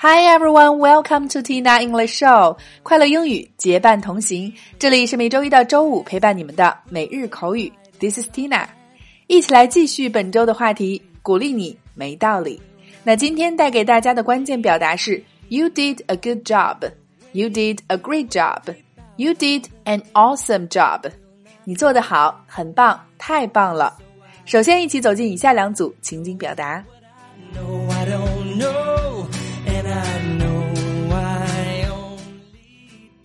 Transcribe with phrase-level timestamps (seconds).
[0.00, 2.56] Hi everyone, welcome to Tina English Show。
[2.84, 7.72] 快乐英语结伴同行，这里是每周一到周五陪伴你们的每日口语。
[7.98, 8.64] This is Tina，
[9.26, 12.62] 一起来继续本周的话题，鼓励你没道理。
[13.02, 16.76] 那今天带给大家的关键表达是 You did a good job,
[17.32, 18.72] You did a great job,
[19.16, 21.10] You did an awesome job。
[21.64, 23.98] 你做得好，很棒，太棒了。
[24.44, 26.84] 首先，一起走进以下两组情景表达。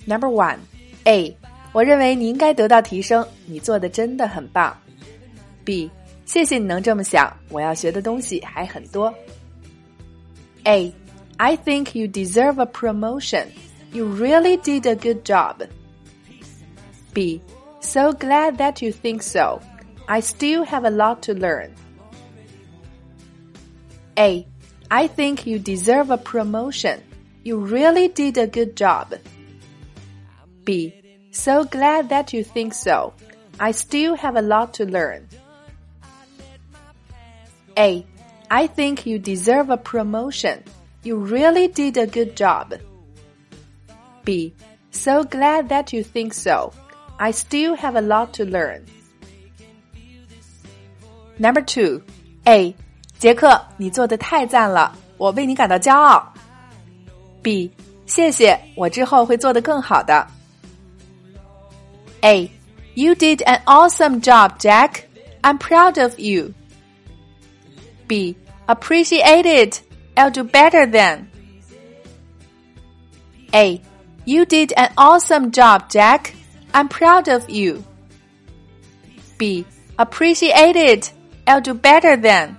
[0.07, 0.59] Number one,
[1.05, 1.37] A，
[1.73, 4.77] 我认为你应该得到提升，你做的真的很棒。
[5.65, 5.91] B，
[6.25, 9.13] 谢谢你能这么想，我要学的东西还很多。
[10.65, 10.93] A,
[11.37, 13.47] I think you deserve a promotion.
[13.93, 15.67] You really did a good job.
[17.15, 17.41] B,
[17.81, 19.61] so glad that you think so.
[20.07, 21.71] I still have a lot to learn.
[24.17, 24.47] A,
[24.89, 27.01] I think you deserve a promotion.
[27.45, 29.15] You really did a good job.
[30.65, 30.93] B.
[31.31, 33.13] So glad that you think so.
[33.59, 35.29] I still have a lot to learn.
[37.77, 38.05] A.
[38.51, 40.63] I think you deserve a promotion.
[41.03, 42.75] You really did a good job.
[44.25, 44.53] B.
[44.91, 46.73] So glad that you think so.
[47.19, 48.85] I still have a lot to learn.
[51.39, 52.03] Number two.
[52.47, 52.75] A.
[53.19, 56.33] 杰克，你做的太赞了，我为你感到骄傲。
[57.43, 57.71] B.
[58.07, 60.27] 谢谢，我之后会做得更好的。
[62.24, 62.52] a.
[62.96, 65.08] You did an awesome job, Jack.
[65.44, 66.54] I'm proud of you.
[68.08, 68.38] B.
[68.68, 69.82] Appreciate it.
[70.16, 71.30] I'll do better then.
[73.54, 73.82] A.
[74.26, 76.34] You did an awesome job, Jack.
[76.74, 77.84] I'm proud of you.
[79.38, 79.66] B.
[80.00, 81.12] Appreciate it.
[81.46, 82.58] I'll do better then.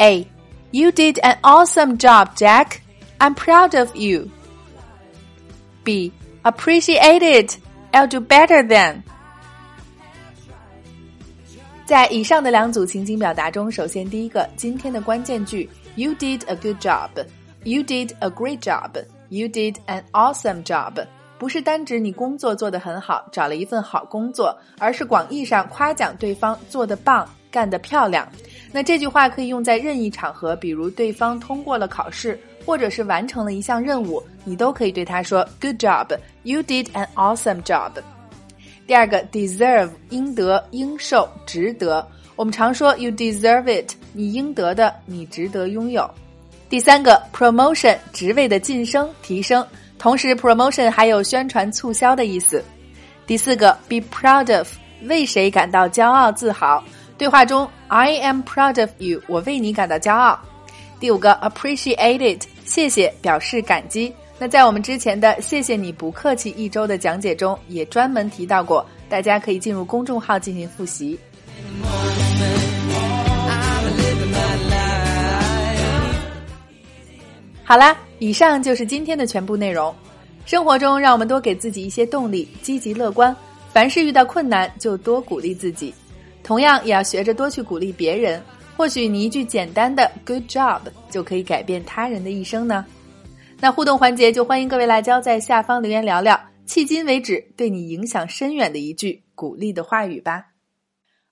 [0.00, 0.26] A.
[0.72, 2.82] You did an awesome job, Jack.
[3.20, 4.30] I'm proud of you.
[5.84, 6.12] B.
[6.44, 7.56] Appreciate it.
[7.92, 9.02] I'll do better than.
[11.86, 17.08] 在以上的两组情景表达中，首先第一个，今天的关键句：You did a good job.
[17.62, 18.90] You did a great job.
[19.30, 21.06] You did an awesome job.
[21.38, 28.26] 不是单指你工作做得很好，找了一份好工作，而是广义上夸奖对方做得棒，干得漂亮。
[28.70, 32.38] 那这句话可以用在任意场合，比如对方通过了考试。
[32.64, 37.92] 或者是完成了一项任务，你都可以对他说 “Good job, you did an awesome job”。
[38.86, 42.06] 第二个，deserve 应得、应受、值得。
[42.36, 46.08] 我们常说 “You deserve it”，你应得的，你值得拥有。
[46.68, 49.64] 第三个，promotion 职位的晋升、提升，
[49.98, 52.62] 同时 promotion 还有宣传促销的意思。
[53.26, 54.68] 第四个，be proud of
[55.04, 56.82] 为谁感到骄傲、自豪。
[57.16, 60.38] 对话中，I am proud of you，我为你感到骄傲。
[60.98, 62.44] 第五个，appreciate it。
[62.74, 64.12] 谢谢，表示感激。
[64.36, 71.16] 那在我们之前的“谢谢你不客气”一周的讲解中，也专门提到过，大家可以进入公众号进行复习。
[77.62, 79.94] 好啦，以上就是今天的全部内容。
[80.44, 83.34] 生活中，让我们多给自己一些动力，积极乐观。
[83.72, 85.94] 凡是遇到困难，就多鼓励自己，
[86.42, 88.42] 同样也要学着多去鼓励别人。
[88.76, 92.84] 或许你一句简单的 “good job” 就可以改变他人的一生呢。
[93.60, 100.46] 那互动环节就欢迎各位辣椒在下方留言聊聊，迄今为止对你影响深远的一句鼓励的话语吧。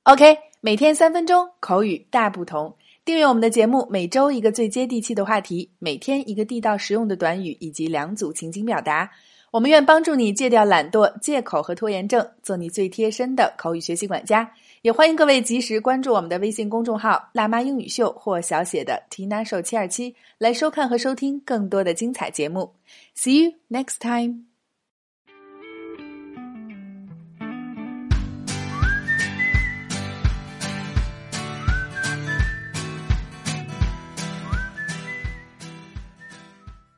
[0.05, 2.77] OK，每天三分钟口语大不同。
[3.05, 9.11] 订阅我们的节目，每周一个最接地气的话题，每天一个地道实用的短语以及两组情景表达。
[9.53, 14.51] 我们愿帮助你戒掉懒惰、借口和拖延症，做你最贴身的口语学习管家。
[14.81, 22.73] 也欢迎各位及时关注我们的微信公众号“辣妈英语秀”或小写的 “Tina 手七二七”，来收看和收听更多的精彩节目。
[23.15, 24.52] See you next time.